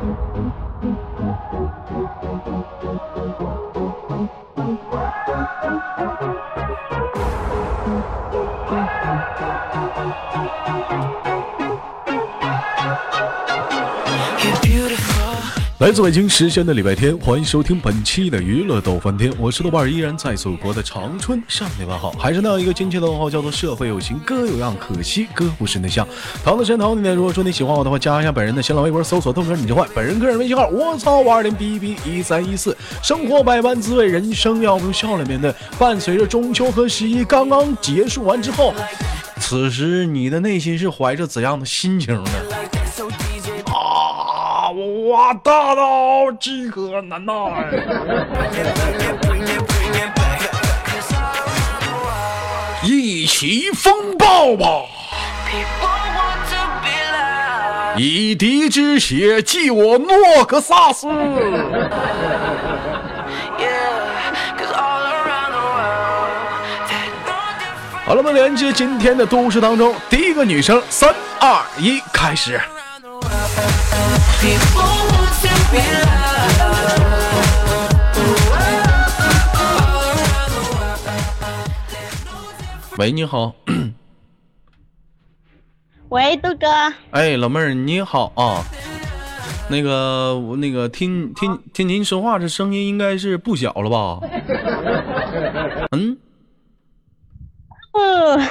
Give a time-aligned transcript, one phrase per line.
[0.00, 0.67] Thank you.
[15.78, 26.04] 来自北京时间的礼拜天，欢迎收听本期的娱乐逗翻天，我是豆瓣，依然在祖国的长春向你问好，还是那样一个亲切的问候，叫做社会有情哥有样，可惜哥不是内向。
[26.42, 32.76] 唐的神唐的，如果说你喜欢我的话，加一下本人的新浪微博，搜索豆哥你就坏，本人个人微信号我操五二零 b b 一三一四。
[33.00, 35.54] 生活百般滋味，人生要用笑来面对。
[35.78, 38.74] 伴随着中秋和十一刚刚结束完之后，
[39.38, 42.30] 此时你的内心是怀着怎样的心情呢？
[45.08, 45.32] 哇！
[45.32, 47.32] 大刀饥渴难耐，
[52.82, 54.66] 一起风暴吧！
[57.96, 61.08] 以敌之血祭我诺克萨斯。
[68.04, 72.60] 好了，我们连接今天的都市当中第一个女生，三二一，开始。
[82.98, 83.54] 喂，你好。
[86.10, 86.66] 喂，豆哥。
[87.12, 88.64] 哎，老妹儿，你好啊。
[89.68, 94.18] 那个，我那个听听听您说话，这声音应该是不小了吧？
[95.92, 96.18] 嗯。
[97.92, 98.48] 嗯。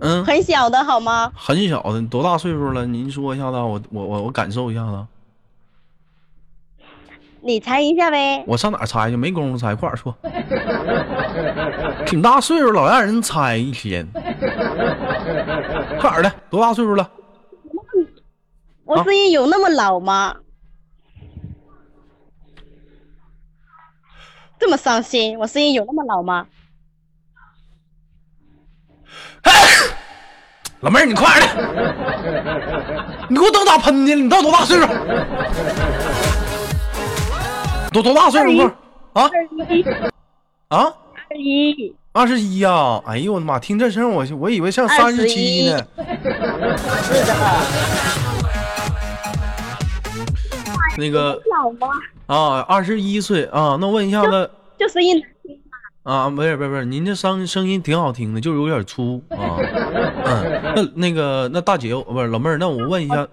[0.00, 1.32] 嗯，很小的好吗？
[1.36, 2.84] 很小的，多大岁数了？
[2.86, 5.06] 您说一下子，我我我我感受一下子。
[7.40, 8.42] 你猜一下呗。
[8.46, 9.16] 我上哪猜去？
[9.16, 10.16] 没工夫猜，快点说。
[12.06, 14.06] 挺大岁数，老让人猜一天。
[16.00, 17.10] 快点的，多大岁数了？
[18.84, 20.36] 我声音有那么老吗？
[24.58, 26.46] 这么伤心，我声音有那么老吗？
[30.80, 31.48] 老妹儿，你快点
[33.28, 34.16] 你给我等打喷嚏了！
[34.16, 34.86] 你到多大岁数？
[37.92, 38.70] 都多大岁数？
[39.14, 39.30] 啊？
[40.68, 40.92] 啊？
[41.30, 41.94] 二一。
[42.12, 43.00] 二十一呀！
[43.06, 43.58] 哎呦我的妈！
[43.58, 45.78] 听这声，我我以为像三十七呢。
[47.02, 47.34] 是的。
[50.98, 51.40] 那个。
[51.50, 51.88] 老吗？
[52.26, 53.76] 啊，二十一岁啊！
[53.80, 54.50] 那我问一下子。
[54.78, 55.22] 就声音。
[56.04, 59.58] 啊，不是不是不是，您这声声音挺好听的，就是有点粗啊。
[59.58, 63.26] 嗯，那那个那大姐不是老妹儿，那我问一下，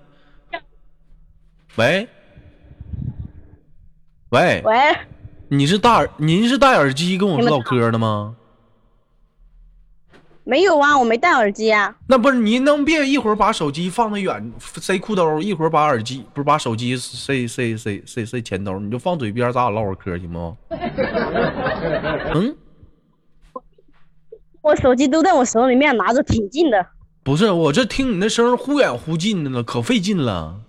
[1.75, 2.07] 喂，
[4.29, 4.97] 喂喂，
[5.49, 8.35] 你是戴您是戴耳机跟我唠嗑的吗？
[10.51, 11.95] 没有啊，我没戴耳机啊。
[12.05, 14.51] 那不是你能别一会儿把手机放的远
[14.81, 20.57] 塞裤兜，一会儿把耳机不是把手机塞塞塞塞塞钱兜，你就放嘴边，咱俩唠会儿嗑行不？
[22.35, 22.53] 嗯。
[24.61, 26.85] 我手机都在我手里面拿着，挺近的。
[27.23, 30.59] 不是，我这听你那声忽远忽近的呢，可费劲了。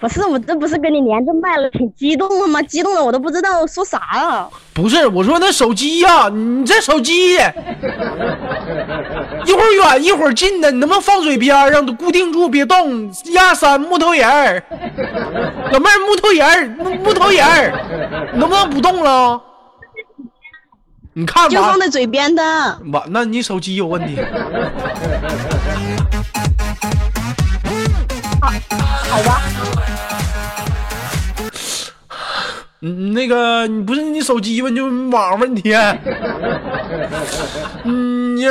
[0.00, 2.62] 不是，我这不是跟你连着麦了，挺激动了吗？
[2.62, 4.48] 激动的我都不知道说啥了。
[4.72, 7.34] 不是，我说那手机呀，你这手机
[9.44, 13.12] 一会儿远一会儿近的，你能不能放嘴边上，固定住别动？
[13.32, 14.62] 压三木头人儿，
[15.70, 19.38] 老妹儿木头人儿，木木头人儿，能不能不动了？
[21.12, 22.42] 你看，就放在嘴边的。
[22.90, 24.16] 完，那你手机有问题。
[32.82, 35.72] 嗯，那个，你不是你手机问就网问题。
[37.84, 38.50] 嗯呀。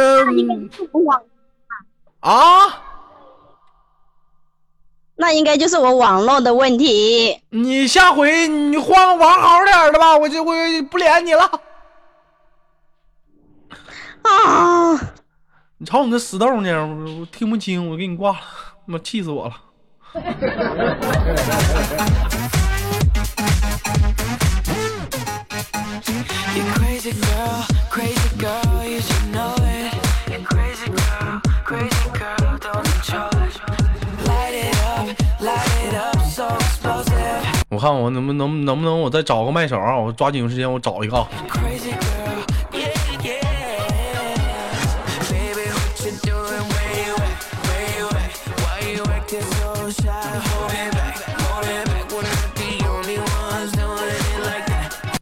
[0.91, 1.21] 网。
[2.19, 2.83] 啊？
[5.15, 7.41] 那应该就是我网络的问题。
[7.49, 10.53] 你下回你换个网好点的吧，我就我
[10.89, 11.43] 不连你了。
[14.21, 14.93] 啊！
[15.77, 16.87] 你瞅你那死豆呢，
[17.19, 18.37] 我听不清，我给你挂了，
[18.85, 19.55] 妈气死我了！
[37.69, 39.95] 我看我能不能能不能我再找个麦手啊？
[39.95, 41.25] 我抓紧时间我找一个。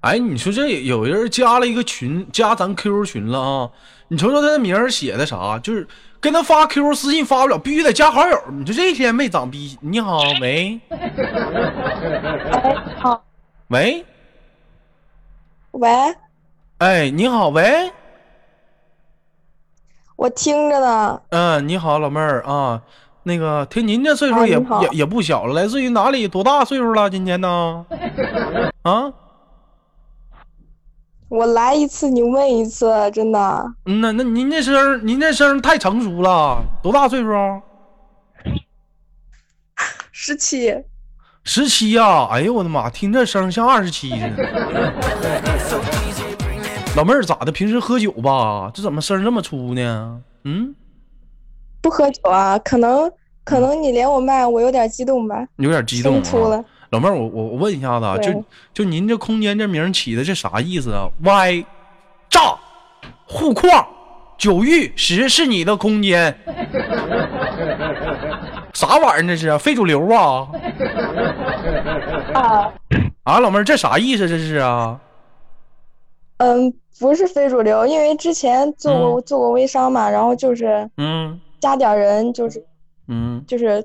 [0.07, 3.69] 哎，你说这有人加了一个群，加咱 QQ 群了啊？
[4.07, 5.59] 你瞅瞅他的名儿写的啥？
[5.59, 5.85] 就是
[6.21, 8.41] 跟他发 QQ 私信发不了，必须得加好友。
[8.51, 9.77] 你说这一天没长逼？
[9.81, 10.79] 你好，喂。
[12.95, 13.21] 好。
[13.67, 14.05] 喂。
[15.71, 15.89] 喂。
[16.77, 17.91] 哎，你好，喂。
[20.15, 21.21] 我听着呢。
[21.31, 22.81] 嗯，你好，老妹儿啊。
[23.23, 26.29] 那个听您这岁数也、啊也也不小了，来自于哪里？
[26.29, 27.09] 多大岁数了？
[27.09, 27.85] 今年呢？
[28.83, 29.11] 啊，
[31.29, 33.73] 我来一次你问一次，真的。
[33.85, 37.61] 嗯呐，那您这声儿，您这声儿太成熟了，多大岁数啊？
[40.11, 40.73] 十七，
[41.43, 42.27] 十七呀！
[42.31, 44.93] 哎呦我的妈，听这声像二十七似的。
[46.95, 47.51] 老妹儿咋的？
[47.51, 48.71] 平时喝酒吧？
[48.73, 50.21] 这怎么声儿这么粗呢？
[50.45, 50.73] 嗯，
[51.81, 52.57] 不喝酒啊？
[52.59, 53.11] 可能
[53.43, 56.63] 可能你连我麦，我有点激动吧，有点激动啊粗了。。
[56.89, 58.43] 老妹儿，我我我问一下子啊，就
[58.73, 61.65] 就您这空间这名起的这啥意思啊？Y
[62.29, 62.57] 炸
[63.25, 63.87] 护矿
[64.37, 66.37] 九玉十是你的空间，
[68.73, 69.57] 啥玩意儿这是啊？
[69.57, 70.47] 非主流啊？
[72.33, 72.73] 啊，
[73.23, 74.99] 啊，老妹儿这啥意思这是啊？
[76.37, 82.63] 嗯，不是非主流，因为之前做过、做过微商嘛，然后就是嗯加点人，就是
[83.07, 83.83] 嗯，就是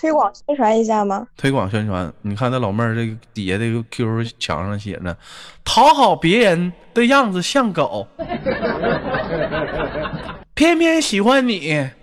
[0.00, 1.26] 推广宣传一下吗。
[1.36, 2.10] 推广宣传。
[2.22, 5.14] 你看那老妹儿这个底下这个 QQ 墙上写着
[5.62, 8.06] “讨好别人的样子像狗，
[10.54, 11.94] 偏偏喜欢你哎，”。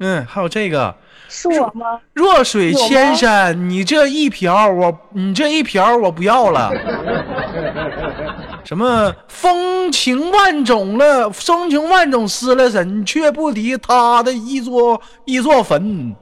[0.00, 0.92] 嗯，还有这个。
[1.30, 2.00] 是我吗？
[2.14, 6.72] 弱水千山，你这一瓢我，你这一瓢我不要了。
[8.64, 16.16] 什么风情万种了，风情万种失了神，却不敌他的一座一座坟。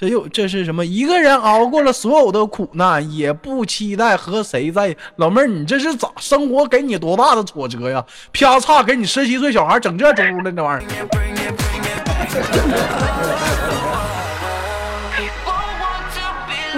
[0.00, 0.82] 这又这是什么？
[0.82, 4.96] 一个人熬过了所有的苦难，也不期待和谁在。
[5.16, 8.02] 老妹儿，你这是咋生活给你多大的挫折呀？
[8.32, 10.88] 啪嚓，给你十七岁小孩整这出了，这玩意儿。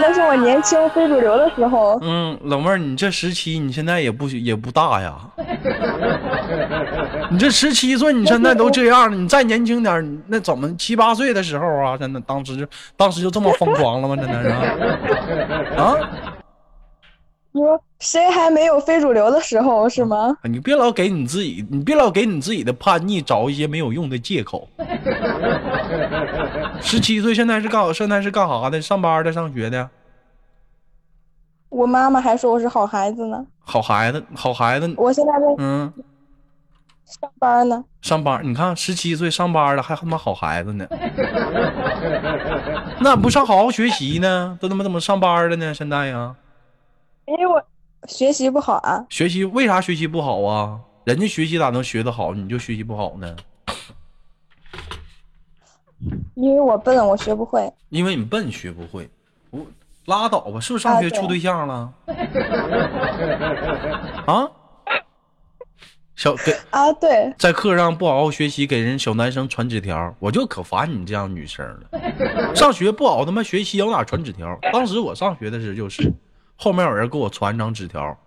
[0.02, 1.96] 那是我年轻非主流的时候。
[2.02, 5.14] 嗯，老妹儿，你这十七，你现在也不也不大呀。
[7.31, 11.96] 你这十七岁，你现在都这样了，你再年轻点那怎么七八岁的时候啊？
[11.96, 12.66] 真的，当时就
[12.96, 14.16] 当时就这么疯狂了吗？
[14.16, 15.84] 真的是啊？
[15.84, 15.96] 啊
[17.52, 20.37] 你说谁还没有非主流的时候是吗？
[20.43, 24.69] 你别老给你自己，你别老给你自己的叛逆找一些没有用的借口。
[26.81, 28.82] 十七岁现在是干现在是干啥的？
[28.82, 29.88] 上班的，上学的？
[31.69, 33.46] 我妈妈还说我是好孩子呢。
[33.60, 34.93] 好孩子，好孩子。
[34.96, 35.93] 我现在在嗯，
[37.06, 37.84] 上班呢。
[38.00, 40.84] 上班，你看十七岁上班了，还他妈好孩子呢。
[42.99, 44.58] 那不上好好学习呢？
[44.60, 45.72] 都他妈怎么上班了呢？
[45.72, 46.34] 现在呀，
[47.26, 47.64] 因为我
[48.08, 49.04] 学习不好啊。
[49.08, 50.81] 学习为啥学习不好啊？
[51.04, 53.37] 人家学习咋能学得好，你就学习不好呢？
[56.34, 57.72] 因为我笨，我学不会。
[57.88, 59.08] 因为你笨，学不会。
[59.50, 59.64] 我
[60.06, 61.93] 拉倒吧，是不是上学处对象了？
[64.26, 64.50] 啊？
[66.14, 72.54] 小给啊，对，在课上不好好学习，给人小男生传纸条，我就可烦你这样女生了。
[72.54, 74.56] 上学不好他妈学习，往哪传纸条？
[74.72, 76.12] 当时我上学的时候就是，
[76.56, 78.19] 后面有人给我传张纸条，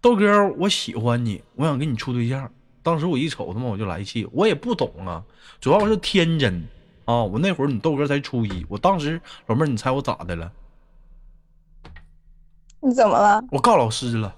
[0.00, 2.50] 豆哥，我喜欢你，我想跟你处对象。
[2.82, 5.22] 当时我一瞅他妈我就来气，我也不懂啊，
[5.60, 6.66] 主要是天真
[7.04, 7.22] 啊。
[7.22, 10.50] 我那会儿你豆哥才初一，我当时老妹儿，你猜我咋的了？
[12.82, 13.44] 你怎么了？
[13.50, 14.34] 我告老师了。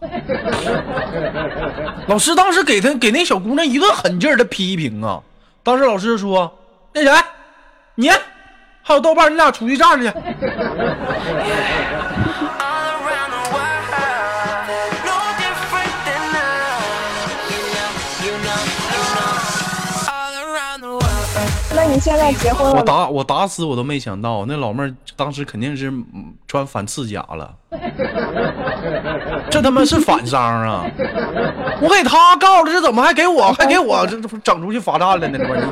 [2.08, 5.22] 老师当时给他给那小姑娘一顿狠劲儿的批评啊。
[5.62, 6.52] 当时老师说
[6.92, 7.12] ：“那谁，
[7.94, 8.10] 你
[8.82, 10.18] 还有豆瓣，你俩出去站着去。
[22.02, 22.80] 现在结婚了？
[22.80, 27.54] 我打我打死我都没想到，那老妹儿当时肯定是嗯穿反刺甲了。
[29.48, 30.84] 这他妈是反伤啊！
[31.80, 35.38] 我给他告了，这怎么还给我还给我这这整出去罚站了呢？
[35.38, 35.68] 这玩意儿。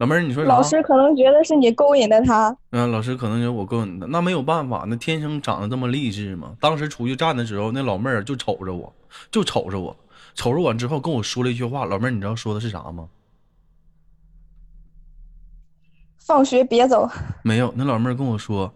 [0.00, 0.42] 老妹儿，你说？
[0.42, 2.54] 老师可能觉得是你勾引的他。
[2.72, 6.48] 嗯，老师可能觉得我勾引他，那没有办法，那天生长得这么励志嘛。
[6.60, 8.92] 当时出去站的时候，那老妹儿就瞅着我，
[9.30, 9.96] 就瞅着我，
[10.34, 11.84] 瞅着我之后跟我说了一句话。
[11.84, 13.08] 老妹儿，你知道说的是啥吗？
[16.18, 17.08] 放学别走，
[17.44, 18.74] 没有，那老妹儿跟我说，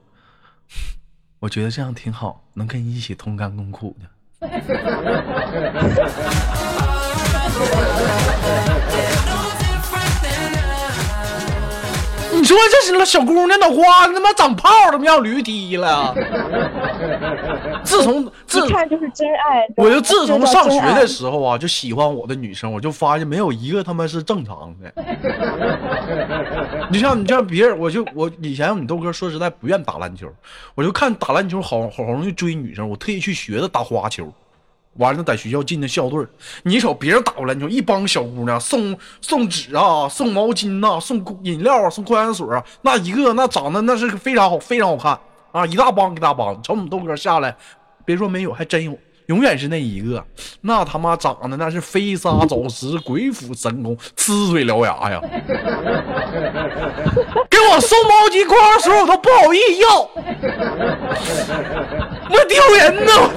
[1.40, 4.06] 我觉得这样挺好，能跟你一起同甘共苦的。
[12.32, 16.14] 你说这是小姑娘脑瓜子他妈长泡了，他妈要驴踢了。
[17.82, 19.66] 自从自一看就是真爱。
[19.76, 24.92] 我就自从上学的时候啊，就喜欢我的女生，我就发现没有一个他妈是正常的。
[26.90, 30.28] 你像你像别人，我就我以前你豆哥说实在不愿打篮球，
[30.74, 34.32] 我就看打篮球好好好容易追女生，我特意去学的打花球，
[34.94, 36.28] 完了在学校进的校队儿
[36.64, 45.18] 你瞅别人打过来，你说一帮小姑娘送送纸啊，送毛巾呐、送饮料啊，送矿泉水啊，那一个那长得那是非常好，非常好看
[45.52, 46.62] 啊，一大帮一大帮。
[46.62, 47.54] 瞅我们豆哥下来，
[48.04, 48.96] 别说没有，还真有。
[49.26, 50.24] 永远是那一个，
[50.62, 55.20] 那他妈长得那是飞沙走石、鬼斧神工、呲嘴獠牙呀！
[57.48, 60.00] 给我送毛巾、矿泉水，我都不好意思要，
[62.28, 63.30] 我丢人呐！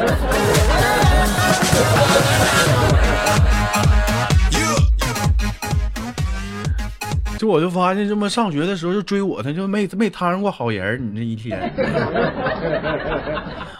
[7.44, 11.60] 就我就发现，这么上学的时候就追我，他就没没摊上过好人儿你这一天，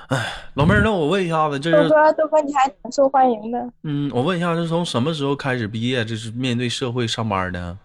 [0.10, 3.70] 哎，老妹儿，那我问一下子，这是豆哥，豆哥你还挺受欢迎的。
[3.84, 6.04] 嗯，我问一下，是从什么时候开始毕业？
[6.04, 7.78] 这是面对社会上班的？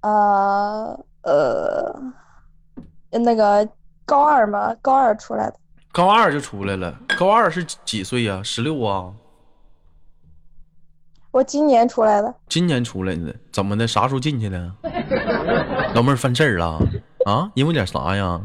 [0.00, 2.02] 呃呃，
[3.10, 3.68] 那个
[4.04, 5.54] 高二嘛，高二出来的，
[5.92, 6.98] 高二就出来了。
[7.16, 9.12] 高二是几岁呀、十六啊？
[11.30, 12.34] 我今年出来的。
[12.48, 13.34] 今年出来的？
[13.52, 13.86] 怎么的？
[13.86, 14.72] 啥时候进去的？
[15.94, 16.78] 老妹儿犯事儿了
[17.26, 17.50] 啊？
[17.54, 18.40] 因为点啥呀？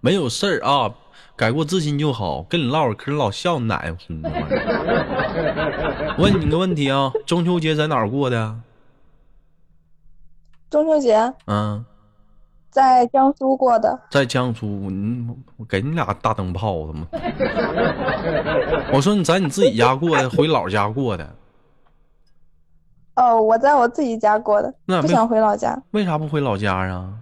[0.00, 0.92] 没有事儿啊，
[1.36, 2.42] 改过自新就好。
[2.42, 6.16] 跟你唠会儿嗑，老笑你奶奶孙子玩意儿。
[6.18, 8.56] 问你个问题啊，中秋节在哪儿过的？
[10.68, 11.84] 中秋节嗯，
[12.70, 17.06] 在江苏过的，在江苏，你我给你俩大灯泡子吗？
[18.92, 21.28] 我说你在你自己家过的，回老家过的，
[23.16, 27.12] 哦，我在我自己家过的，那不想回老家，为啥不回老家啊？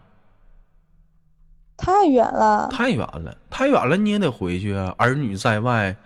[1.76, 2.68] 太远了。
[2.70, 4.94] 太远了，太远了，你也得回去啊！
[4.96, 5.96] 儿女在外，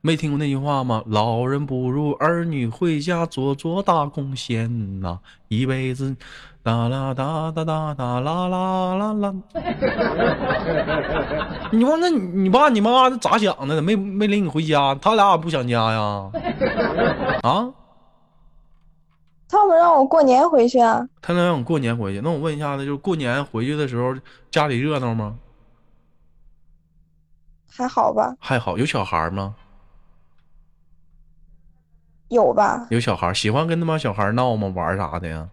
[0.00, 1.02] 没听过那句话吗？
[1.06, 6.16] 老人不如儿女回家做做大贡献呐、一辈子
[6.62, 9.34] 哒啦哒哒哒哒啦啦啦啦。
[11.70, 13.80] 你说那你你爸你妈咋想的？
[13.82, 14.94] 没没领你回家？
[14.96, 16.30] 他俩也不想家呀？
[17.42, 17.68] 啊？
[19.48, 22.20] 他们让我过年回去啊，他能让我过年回去？
[22.20, 24.14] 那我问一下子，就是过年回去的时候，
[24.50, 25.38] 家里热闹吗？
[27.66, 28.36] 还好吧？
[28.38, 29.54] 还好，有小孩吗？
[32.28, 32.86] 有吧？
[32.90, 34.70] 有小孩喜欢跟他妈小孩闹吗？
[34.76, 35.48] 玩啥的呀？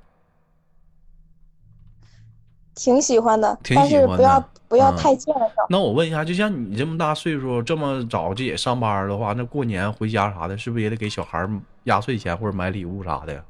[2.73, 11.47] 挺喜欢的，挺但喜欢的是不要不要嗯太近了，那我问一下，就像你这么大岁数，这么早就也上班的话，那过年回家啥的，是不是也得给小孩
[11.85, 13.41] 压岁钱或者买礼物啥的呀？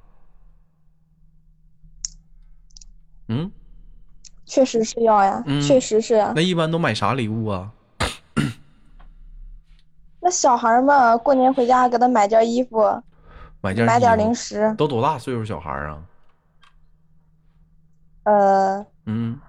[3.28, 3.52] 嗯，
[4.46, 6.34] 确实是要呀，嗯确实是啊。
[6.36, 7.72] 那一般都买啥礼物啊？
[10.22, 13.02] 那小孩儿嘛，过年回家给他买件衣服，
[13.62, 15.98] 买件买点零食，都多大岁数小孩啊？
[18.24, 19.40] 呃，嗯，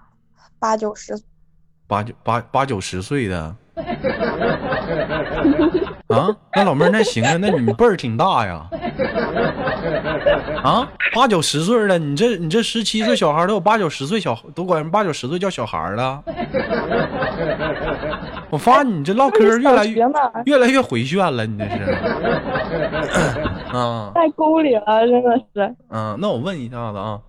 [0.58, 1.18] 八九十，
[1.86, 3.56] 八九八八九十岁的。
[6.08, 8.66] 啊，那老妹儿那行啊，那你辈儿挺大呀。
[10.62, 16.22] 啊，八九十岁了，你这你这十七岁小孩都有八九十岁小都管人八九十岁叫小孩了。
[18.50, 20.02] 我发现你这唠嗑越来越
[20.44, 21.92] 越来越回旋了，你这是。
[23.76, 25.60] 啊太沟里了，真的是。
[25.88, 27.20] 啊，那我问一下子啊，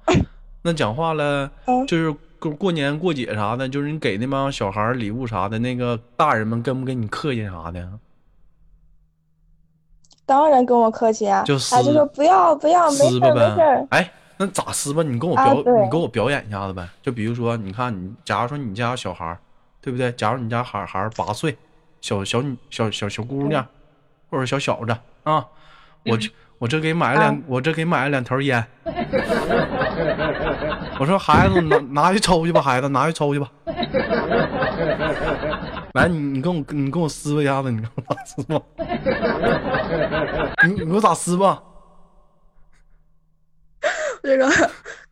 [0.61, 7.87] 那讲话了，嗯就是过过年过节啥的，就是你给那帮小孩礼物啥的，那个大人们跟不跟你客气啥的呀？
[10.27, 13.87] 当然跟我客气啊，就撕哎，就说不要不要，没事撕吧儿没事。
[13.91, 15.01] 哎，那咋撕吧？
[15.01, 16.85] 你跟我表，啊你给我表演一下子呗。
[17.01, 19.37] 就比如说，你看你，假如说你家小孩儿，
[19.81, 20.11] 对不对？
[20.11, 21.57] 假如你家孩孩儿八岁，
[22.01, 23.65] 小小女小小小姑娘，
[24.29, 25.45] 或者小小子啊，
[26.05, 26.29] 我这
[26.59, 28.61] 我这给买了两，啊我这给买了两条烟。
[30.99, 33.49] 我说孩子拿拿去抽去吧，孩子拿去抽去吧。
[35.97, 38.61] 来，你你跟我你跟我撕吧一下子，你跟我咋撕吧？
[40.63, 41.63] 你你给我咋撕吧？
[44.21, 44.47] 这个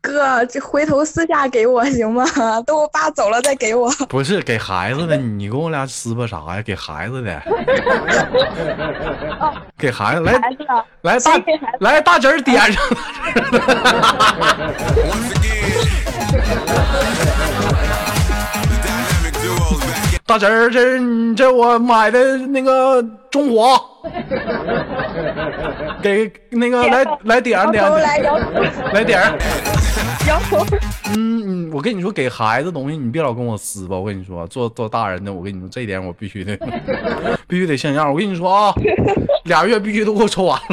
[0.01, 2.23] 哥，这回头私下给我行吗？
[2.67, 3.89] 等我爸走了再给我。
[4.09, 6.61] 不是给孩子的，你跟我俩撕吧啥呀？
[6.61, 7.41] 给孩子的，
[9.77, 10.33] 给孩子来
[11.01, 11.41] 来大
[11.79, 12.83] 来大侄儿点上，
[20.27, 23.79] 大侄儿这是你这我买的那个中华，
[26.01, 27.83] 给那个来来点上点
[28.91, 29.37] 来点儿，
[30.27, 30.65] 摇头。
[31.13, 36.57] 嗯嗯，我跟你说，给孩子东西你别老跟我撕吧，我跟你说，做做大人的，我跟你说这一点我必须得
[37.47, 38.73] 必须得像样，我跟你说啊，
[39.45, 40.65] 俩月必须都给我抽完了。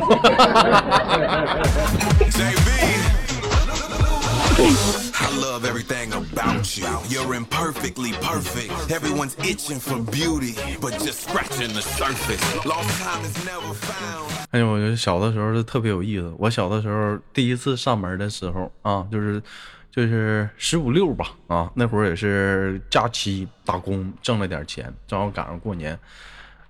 [5.52, 6.88] Love everything about you.
[7.10, 8.72] You're imperfectly perfect.
[8.90, 12.42] Everyone's itching for beauty, but just scratching the surface.
[12.64, 14.32] Lost time is never found.
[14.52, 16.34] 哎呦，我觉得小的时候就特别有意思。
[16.38, 19.42] 我小的时候第一次上门的时候啊，就是
[19.90, 25.98] 就是十五六吧啊，那会儿也是假期打工挣了点钱，正好赶上过年，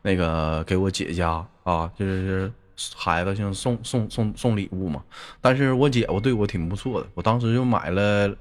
[0.03, 2.51] 那个给我姐家啊，就是
[2.97, 5.01] 孩子想送送送送礼物嘛。
[5.41, 8.35] 但是我姐夫对我挺不错的，我当时就买了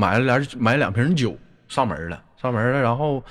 [0.00, 1.36] 买了两买两瓶酒
[1.66, 3.22] 上门了，上门了，然后。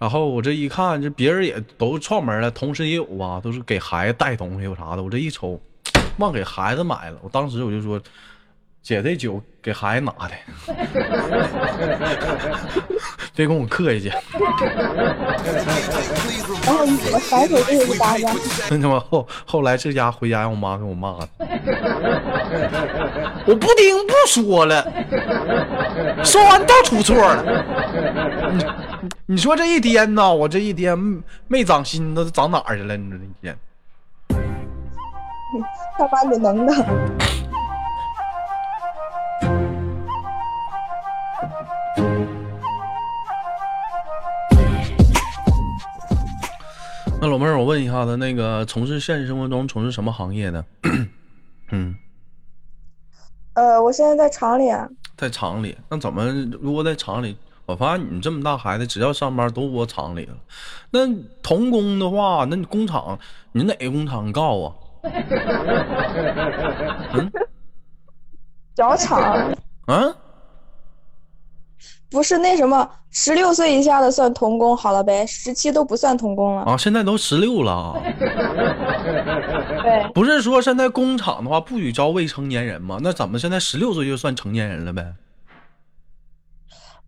[0.00, 5.02] 然后我这一看，这别人也都串门了，同时也有啊，都是给孩子带东西有啥的。
[5.02, 5.60] 我这一瞅，
[6.18, 7.18] 忘给孩子买了。
[7.20, 8.00] 我当时我就说，
[8.82, 10.34] 姐这酒给孩子拿的，
[13.34, 14.08] 别跟我客气去。
[16.64, 18.34] 然后你怎么反手就一巴掌？
[18.70, 21.28] 那他妈后后来这家回家让我妈给我骂的，
[23.46, 24.90] 我不听不说了，
[26.24, 27.44] 说完都出错了。
[28.52, 28.64] 你
[29.26, 30.98] 你说这一天呐，我这一天
[31.46, 32.96] 没长心，都长哪儿去了？
[32.96, 33.54] 你说这一天。
[35.98, 36.72] 他把你能的。
[47.20, 50.64] 那老妹儿，我问一下子，那个从事现实生活中从事什么行业呢？
[51.72, 51.96] 嗯，
[53.54, 54.88] 呃，我现在在厂里啊。
[55.16, 55.76] 在厂里。
[55.88, 56.24] 那怎么
[56.60, 57.36] 如果在厂里？
[57.66, 60.36] 我发现你这么大孩子，只要上班都窝厂里了。
[60.90, 61.00] 那
[61.42, 63.18] 童工的话，那你工厂，
[63.52, 64.72] 你哪个工厂告 啊？
[67.14, 67.30] 嗯
[68.76, 69.52] 脚厂
[69.86, 70.16] 啊？
[72.10, 76.62] 不是那什么，十六岁以下的算童工，好了呗，十七都不算童工了。
[76.62, 76.76] 啊！
[76.76, 78.00] 现在都十六了啊。
[79.82, 82.98] 对，不是说现在工厂的话不许招未成年人吗？
[83.02, 85.14] 那怎么现在十六岁就算成年人了呗？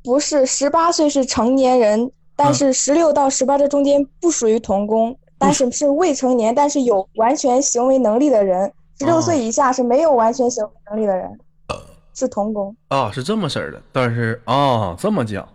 [0.02, 8.72] 不是十八岁是成年人，但是十六到十八这中间不属于童工，但是是未成年，但是有完全行为能力的人。
[8.98, 11.38] 十六岁以下是没有完全行为能力的人，
[12.14, 12.74] 是童工。
[12.88, 15.48] 啊，是这么事儿的，但是啊，这么讲，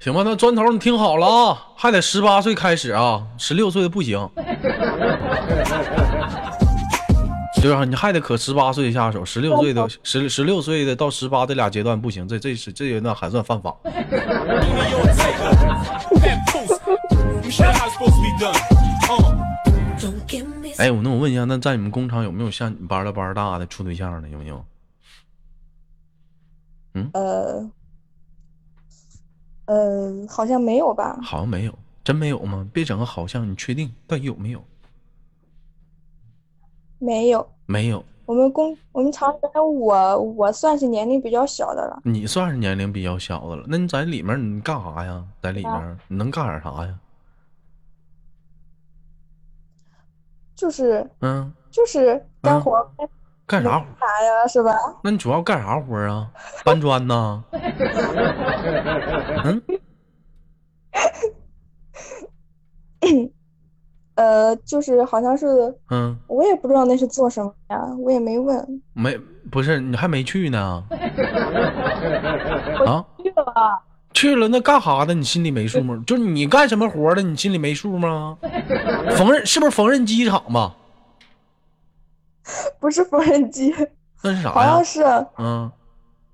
[0.00, 0.22] 行吧？
[0.24, 4.28] 那砖头你听好了啊，还得十八岁开始啊，十六岁的不行，
[7.60, 7.84] 对啊？
[7.84, 13.76] 你还得可十八岁下手，十六岁的十十六岁的到十八这俩阶段不行，这这是这阶段还算犯法。
[20.78, 24.28] 哎，我那我问一下，那在你们工厂有没有像你班的班儿大的处对象的？
[24.28, 24.64] 有没有？
[26.94, 27.70] 嗯呃，
[29.66, 31.18] 呃，好像没有吧？
[31.22, 32.68] 好像没有，真没有吗？
[32.72, 33.92] 别整个好像，你确定？
[34.06, 34.62] 到底有没有？
[36.98, 37.48] 没有。
[37.66, 43.64] 没有，我们工我们厂里面我我算是年龄比较小的了，你算是年龄比较小的了。
[43.66, 45.24] 那你在里面你干啥呀？
[45.40, 46.98] 在里面啊你能干点啥呀？
[50.62, 52.86] 就是嗯，就是干活儿
[53.48, 53.84] 干啥活？
[53.98, 54.72] 啥呀，是吧？
[55.02, 56.30] 那你主要干啥活啊？
[56.64, 57.42] 搬砖呐？
[59.44, 59.60] 嗯，
[64.14, 68.80] 呃，就是好像是嗯，我也不知道那是做什么呀，我也没问。
[68.92, 69.18] 没，
[69.50, 70.84] 不是你还没去呢？
[72.86, 73.82] 啊，去了，
[74.14, 75.14] 去了那干啥的？
[75.14, 76.02] 你心里没数吗？
[76.06, 77.22] 就是你干什么活的？
[77.22, 78.38] 你心里没数吗？
[79.16, 80.76] 缝纫是不是缝纫机厂吧？
[82.80, 83.74] 不是缝纫机，
[84.22, 84.84] 那是啥呀好像？
[84.84, 85.02] 是
[85.38, 85.70] 嗯，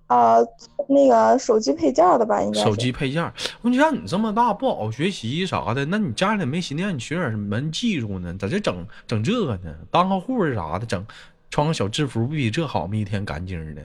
[0.06, 0.46] 呃
[0.88, 2.60] 那个手机配件的吧，应该。
[2.62, 3.32] 手机配件儿。
[3.60, 8.34] 我说像你这么大不好好学习啥的，那你家里没寻思让你学点什么门技术呢？
[8.38, 9.74] 咋这整整这个呢？
[9.90, 11.06] 当个护士啥的，整
[11.50, 12.96] 穿个小制服不比这好吗？
[12.96, 13.82] 一天干净 的，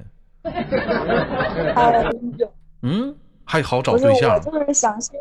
[2.82, 5.13] 嗯，还好找对象，就是想先，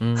[0.00, 0.16] 嗯，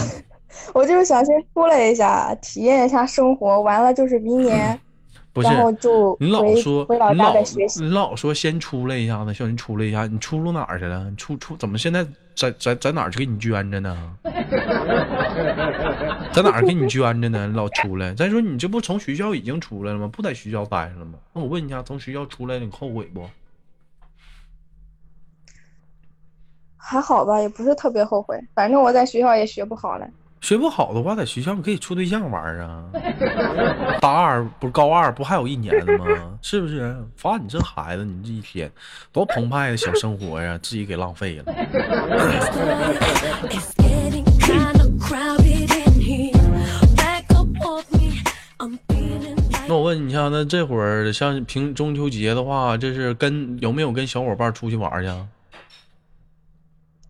[0.74, 4.78] 我就是想先 出来一下，体验一下生活，完了就是明年，
[5.32, 7.82] 不是然后就你老说回老家你老再学习。
[7.82, 11.08] 你老说先出来一下子，叫你出来一下，你出入哪儿去了？
[11.08, 13.96] 你出出怎么现在在在在哪儿去给你捐着呢？
[16.32, 17.46] 在哪儿给你捐着呢？
[17.46, 18.12] 你老出来。
[18.14, 20.08] 再说你这不从学校已经出来了吗？
[20.12, 21.14] 不在学校待着了吗？
[21.32, 23.24] 那我问一下，从学校出来你后悔不？
[26.78, 30.08] 还好吧，也不是特别后悔，反正我在学校也学不好了。
[30.40, 32.84] 学不好的话，在学校可以处对象玩啊。
[34.00, 36.06] 大二不是高二不还有一年了吗？
[36.40, 36.96] 是不是？
[37.16, 38.70] 发你这孩子，你这一天
[39.12, 41.52] 多澎湃的小生活呀，自己给浪费了。
[49.66, 55.10] 那我问你一下，那这会儿像平中秋节的话，这是跟有没有跟小伙伴出去玩去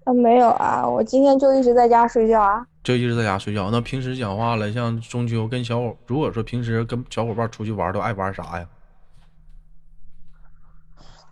[0.09, 0.11] 啊？
[0.11, 2.67] 啊，没有啊，我今天就一直在家睡觉啊。
[2.83, 3.71] 就一直在家睡觉。
[3.71, 8.67] 那平时讲话了，像中秋跟小伙，如果说平时跟小伙伴出去玩，都爱玩啥呀？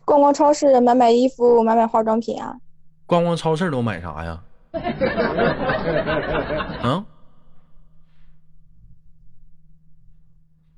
[0.05, 2.55] 逛逛超市，买买衣服，买买化妆品啊。
[3.07, 4.43] 逛逛超市都买啥呀？
[6.83, 7.05] 嗯，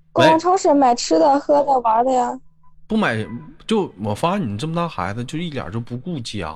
[0.13, 2.39] 逛逛超市买吃的、喝的、玩的呀。
[2.87, 3.27] 不买
[3.67, 6.55] 就我发现你这么大孩子就一点就不顾家，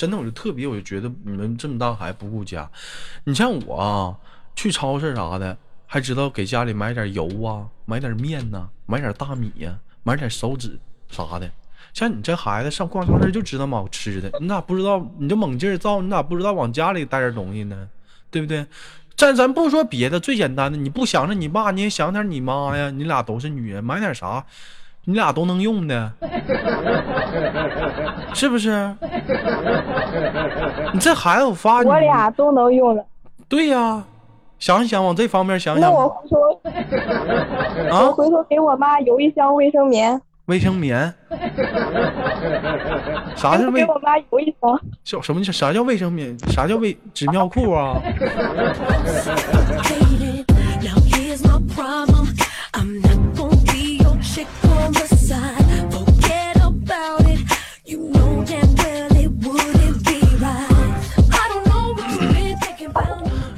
[0.00, 2.66] 真的我就特别我就觉得你们这么大孩子不顾家。
[3.24, 4.16] 你像我啊，
[4.56, 5.54] 去超市啥的，
[5.86, 11.50] 还知道给家里买点油啊，买点面呐、买点大米呀、买点手指啥的。
[11.92, 15.06] 像你这孩子上逛超市就知道买吃的，你咋不知道？
[15.18, 17.86] 你这猛劲儿造，你咋不知道往家里带点东西呢？
[18.30, 18.64] 对不对？
[19.16, 22.88] 咱咱不说别的，最简单的，你不想着你爸，你也想点你妈呀。
[22.88, 24.46] 你俩都是女人，买点啥，
[25.04, 26.12] 你俩都能用的，
[28.34, 28.94] 是不是？
[30.92, 33.04] 你这孩子，我发你我俩都能用的。
[33.48, 34.04] 对呀，
[34.58, 36.36] 想一想往这方面想那想我回头，
[37.90, 41.12] 我啊，回头给我妈邮一箱卫生棉，卫生棉，
[43.34, 44.78] 啥是卫给我妈邮一箱。
[45.02, 46.36] 叫什么叫啥叫卫生棉？
[46.50, 47.96] 啥叫卫纸尿裤啊？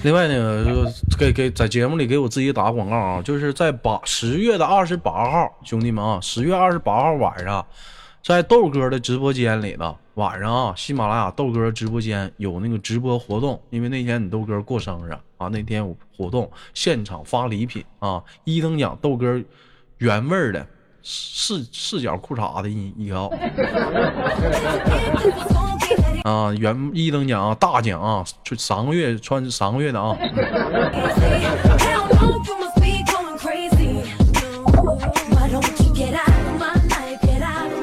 [0.03, 0.65] 另外呢，
[1.17, 7.65] 给给在节目里给我自己打个广告啊，就是在八十月的二十八号，兄弟们啊，十月二十八号晚上，
[8.21, 19.41] 在豆哥的直播间里呢，晚上啊，喜马拉雅豆哥直播间有那个直播活动，因为那天你豆哥过生日啊，那天有活动，现场发礼品啊，一等奖豆哥
[19.99, 20.67] 原味的
[21.05, 23.31] 四四角裤衩的一一条。
[26.23, 30.17] 啊，原一等奖、啊、大奖啊，就三个月穿三个月的啊。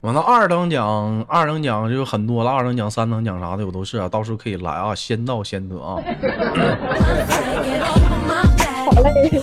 [0.02, 5.98] 完了，二等奖，二等奖就很多了，二等奖、三等奖啥的，我都是啊，到时候可以来啊，先到先得啊。
[8.86, 9.42] 好嘞。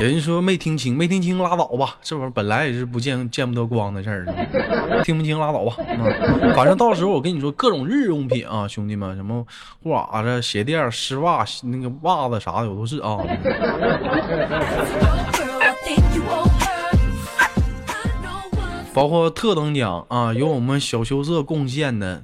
[0.00, 4.24] 人家说没听清，没听清拉倒吧，这玩意儿本来也是不见见不得光的事儿，
[5.04, 5.76] 听不清拉倒吧。
[5.86, 9.46] 嗯，反正到时候我跟你说，各种日用品啊，兄弟们，什么
[9.82, 13.18] 袜子、鞋垫、丝袜、那个袜子啥的，我都是啊。
[18.94, 22.22] 包括特等奖啊，有我们小羞涩贡献的，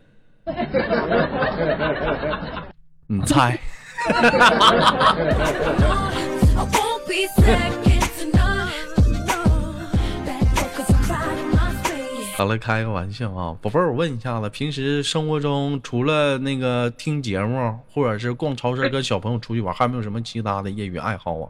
[3.06, 3.58] 你猜？
[12.36, 21.48] 好了，开个玩笑啊，宝贝儿，我问一下子，平时生活中除了那个听节目，或者是逛超市跟小朋友出去玩，还有没有什么其他的业余爱好啊？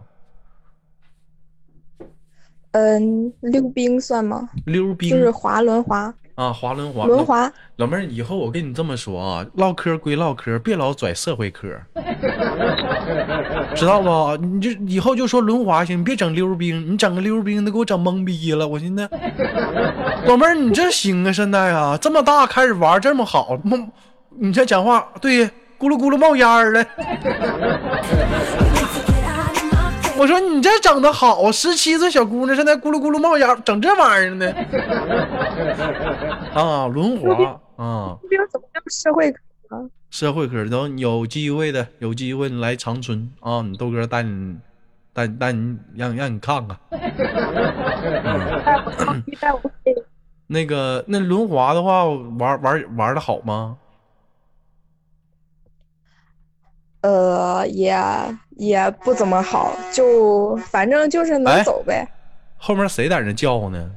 [2.70, 4.48] 嗯，溜冰算吗？
[4.64, 7.06] 溜冰就是滑轮滑，啊，滑轮滑。
[7.06, 7.52] 轮滑。
[7.76, 11.68] 老妹儿，以后我跟你这么说啊，唠嗑归唠嗑，别老拽社会嗑，
[13.74, 14.36] 知道不？
[14.44, 18.68] 你就以后就说轮滑行，你别整溜冰，你整个溜冰都给我整懵逼了。
[18.68, 19.08] 我寻思，
[20.26, 23.76] 老妹儿你这行啊，现在啊这么大开始玩这么好，冒
[24.38, 25.46] 你这讲话对，
[25.78, 26.86] 咕噜咕噜冒烟儿了。
[30.18, 34.46] 我说你这整的好，十七岁小姑娘现在咕噜咕噜冒烟，整这玩意儿呢？
[36.54, 38.16] 啊，轮滑啊。
[38.22, 39.76] 溜冰怎么叫社会课啊？
[40.10, 44.56] 社会科等有机会的，有机会你来长春啊，你豆哥带你
[45.12, 46.78] 带带你让让你看看。
[50.48, 53.76] 那个那轮滑的话，玩玩玩的好吗？
[57.06, 57.96] 呃，也
[58.56, 62.04] 也不怎么好，就反正就是哎能走呗。
[62.56, 63.90] 后面谁在那叫唤呢？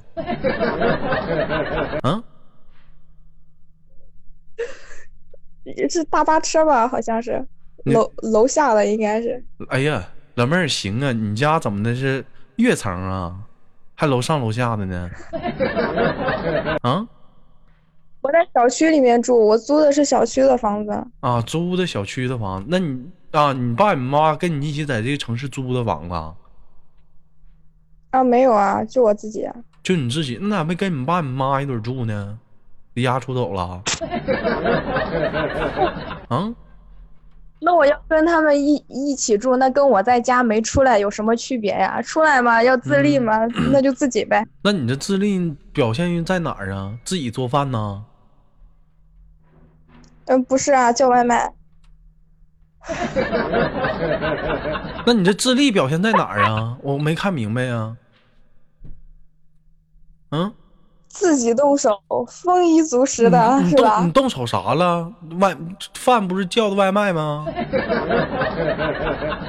[2.04, 2.22] 啊，
[5.90, 6.88] 是大巴车吧？
[6.88, 7.44] 好像是
[7.86, 9.44] 楼楼下的，应该是。
[9.70, 12.24] 哎呀，老妹儿行啊，你家怎么的是
[12.58, 13.36] 跃层啊？
[13.96, 15.10] 还楼上楼下的呢？
[16.84, 17.08] 啊
[18.22, 20.92] 我在小区里面住，我租的是小区的房子。
[21.22, 26.36] 啊，租的小区的房子，那你啊，你爸你妈跟你一起在这个城市租的房子啊？
[28.12, 29.56] 啊，没有啊，就我自己啊。
[29.82, 32.38] 就你自己，那咋没跟你爸你妈一堆住呢？
[32.96, 33.82] 离家出走了？
[36.28, 36.54] 啊？
[37.62, 42.02] 那我要跟他们一一起住，那跟我在家没出来有什么区别呀？
[42.02, 44.46] 出来嘛，要自立嘛，那就自己呗。
[44.64, 46.98] 那你这自立表现于在哪儿啊？
[47.06, 48.04] 自己做饭呢？
[50.30, 51.52] 嗯，不是啊，叫外卖。
[55.06, 56.78] 那你这自立表现在哪儿啊？
[56.84, 57.98] 我没看明白啊。
[60.32, 60.54] 嗯，
[61.08, 64.12] 自己动手，丰衣足食的你动是吧你？
[64.12, 65.12] 动手啥了？
[65.40, 65.58] 外
[65.96, 67.48] 饭不是叫的外卖吗？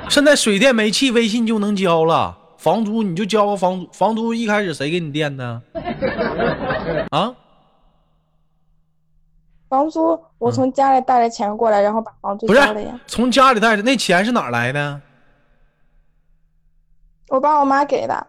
[0.08, 5.60] 现在水电煤气微信就能交了，房租你就交个房租，房租一开始谁给你垫的？
[7.10, 7.34] 啊？
[9.70, 13.00] 房租我从家里带着钱过来，然后把房租交了呀。
[13.06, 15.00] 从家里带着，那钱是哪来的？
[17.28, 18.26] 我爸我妈给的。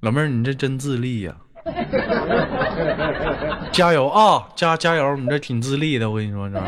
[0.00, 1.36] 老妹儿，你这真自立呀、
[3.70, 4.48] 加油啊！
[4.56, 5.16] 加加油！
[5.16, 6.58] 你这挺自立的，我跟你说这，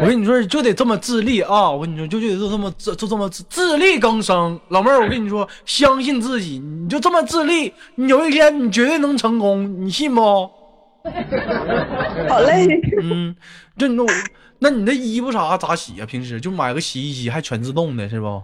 [0.00, 1.70] 我跟你说就得这么自立啊！
[1.70, 4.58] 我跟你说就就得就这么自就这么自自力更生。
[4.68, 10.20] 老妹儿，我跟你说，相信自己，你就这么自立，你有一天你绝对能成功，你信不？
[12.28, 13.34] 好嘞，嗯，
[13.76, 14.10] 这你说我，
[14.58, 18.42] 那你那衣服啥咋洗啊、平时就买个洗衣机，还全自动的是不？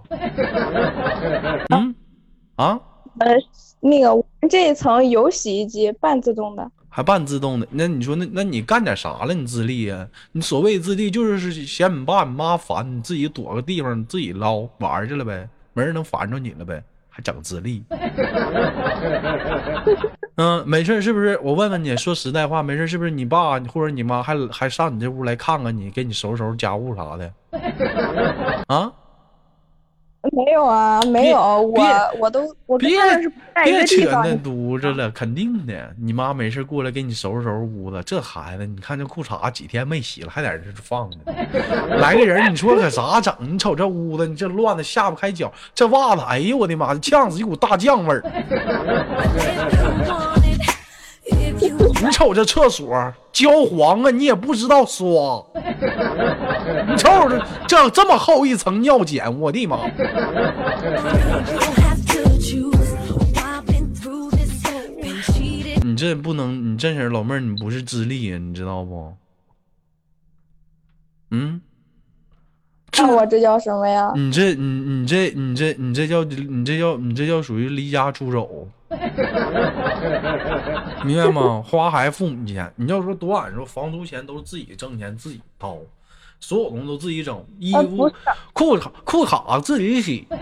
[1.74, 1.94] 嗯，
[2.56, 2.78] 啊，
[3.18, 3.36] 呃，
[3.80, 6.70] 那个我们这一层有洗衣机，半自动的。
[6.88, 9.34] 还半自动的，那你说那那你干点啥了？
[9.34, 17.82] 你自立呀、你所谓自立就是嫌你爸你妈烦，你自己躲个地方，你自己捞玩去了呗，没人能烦着你了呗，还整自立。
[20.36, 21.36] 嗯，没事是不是？
[21.42, 23.10] 我问问你，说实在话，没事是不是？
[23.10, 27.32] 你爸或者你妈还还上你这屋来看看你，给你收拾收拾家务啥的？
[28.68, 28.92] 啊？
[30.32, 31.84] 没有啊，没有，我
[32.18, 32.98] 我都我跟别
[33.62, 33.84] 别。
[33.86, 35.94] 扯那犊子了，肯定的。
[36.00, 41.18] 你妈没事过来给你收拾收拾屋子，这孩子，你看这裤衩几天没洗了，还在这放着。
[41.98, 43.34] 来个人，你说可咋整？
[43.40, 45.52] 你瞅这屋子，你这乱的下不开脚。
[45.74, 48.22] 这袜子，哎呦我的妈，呛死一股大酱味儿。
[52.04, 55.42] 你瞅这厕所焦黄啊，你也不知道刷。
[56.86, 59.78] 你瞅瞅这这这么厚一层尿碱，我的妈.
[65.82, 69.14] 你这不能，你这是老妹儿，你不是资历呀，你知道不？
[71.30, 71.62] 嗯。
[72.96, 74.12] 那我这叫什么呀？
[74.14, 78.68] 你这你你这你这你这叫你这叫你这叫属于离家出走，
[81.04, 81.62] 明白吗？
[81.66, 85.78] 花孩子父母钱，你要说多晚说房租钱都是自己挣钱自己掏，
[86.40, 88.10] 所有东西都自己整，衣服、
[88.52, 90.26] 裤衩裤衩自己洗，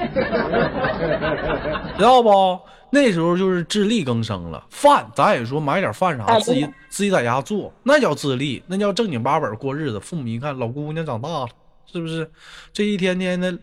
[1.96, 2.60] 知道不？
[2.94, 9.98] 那时候就是自力更生了，饭咱也说买点饭啥哎自己自己在家做，那叫自立，那叫正经八本过日子。
[9.98, 11.48] 父母一看老姑娘长大了，
[11.90, 12.30] 是不是？
[12.70, 13.58] 这一天天的，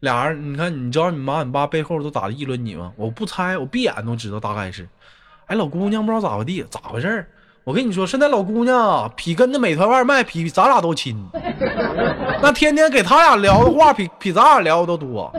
[0.00, 2.92] 俩人，你看，你知道你妈你爸背后都咋议论你吗？
[2.96, 4.88] 我不猜，我闭眼都知道大概是。
[5.46, 7.26] 哎，老姑娘不知道咋回地，咋回事？
[7.64, 11.22] 我跟你说，现在老姑娘比跟那美团外卖比咱俩都亲，
[12.40, 15.30] 那天天给他俩聊的话比比咱俩聊的都多，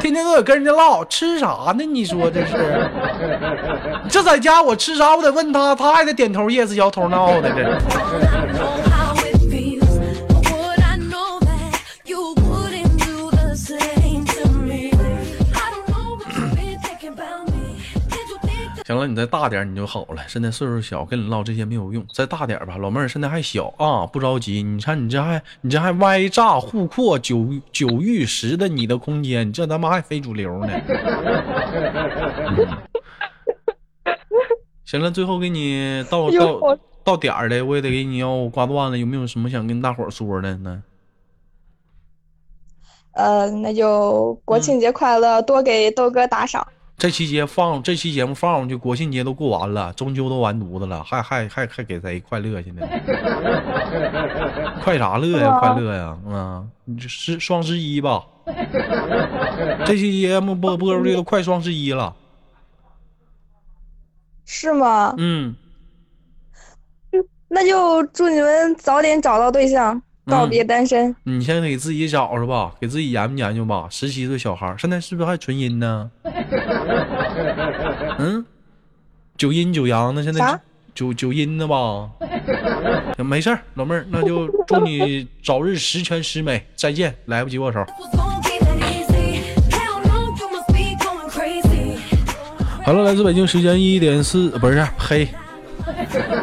[0.00, 1.82] 天天都得跟人家唠吃啥呢？
[1.86, 2.90] 你说这是？
[4.08, 7.78] 这在家我吃啥我得问他，他还得点头 yes 摇头 no 的这。
[18.86, 20.22] 行了，你再大点你就好了。
[20.28, 22.06] 现在岁数小，跟你唠这些没有用。
[22.12, 24.62] 再大点吧，老妹儿现在还小啊，不着急。
[24.62, 30.68] 你看你这还你这还歪炸互扩九九玉石的你的空间，你这他妈还非主流呢。
[32.44, 32.66] 嗯
[34.84, 38.96] 行了，最后给你到到到点儿了，我也得给你要挂断了。
[38.96, 40.80] 有没有什么想跟大伙儿说的呢？
[43.14, 46.64] 呃，那就国嗯庆节快乐，多给豆哥打赏。
[46.98, 52.80] 这期节放这期节目放上去，国庆节都过完了，中秋都完犊子了，还还还还给谁快乐去呢？
[54.82, 55.58] 快啥乐呀？
[55.58, 56.18] 快乐呀！
[56.26, 58.24] 啊，你这是双十一吧？
[59.84, 62.16] 这期节目播播出去都快双十一了。
[64.46, 65.14] 是吗？
[65.18, 65.54] 嗯，
[67.48, 71.14] 那就祝你们早点找到对象，告嗯别单身。
[71.22, 73.86] 你先给自己找着吧，给自己研究研究吧。
[73.90, 76.10] 十七岁小孩儿，现在是不是还纯阴呢？
[78.18, 78.44] 嗯，
[79.36, 80.60] 九阴九阳的，现在
[80.94, 82.10] 九九阴的吧？
[83.18, 86.66] 没事儿，老妹儿，那就祝你早日十全十美。
[86.74, 87.84] 再见，来不及握手。
[92.84, 95.28] 好了，来自北京时间一点四，不是嘿，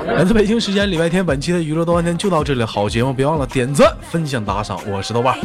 [0.15, 2.63] 来自北京时间礼拜天，本期的娱乐多半天就到这里。
[2.63, 4.77] 好节目，别忘了点赞、分享、打赏。
[4.85, 5.37] 我是豆瓣。